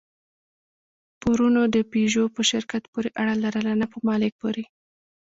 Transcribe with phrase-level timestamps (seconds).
[1.21, 4.63] پورونو د پيژو په شرکت پورې اړه لرله، نه په مالک پورې.